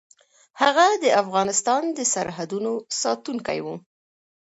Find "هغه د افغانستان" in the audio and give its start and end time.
0.61-1.83